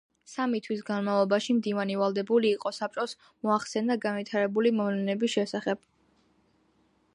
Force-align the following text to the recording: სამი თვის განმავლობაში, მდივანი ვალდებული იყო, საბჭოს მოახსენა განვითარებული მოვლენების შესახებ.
სამი 0.29 0.59
თვის 0.67 0.79
განმავლობაში, 0.85 1.55
მდივანი 1.57 1.97
ვალდებული 1.99 2.49
იყო, 2.55 2.71
საბჭოს 2.79 3.15
მოახსენა 3.49 3.99
განვითარებული 4.09 4.75
მოვლენების 4.81 5.37
შესახებ. 5.37 5.89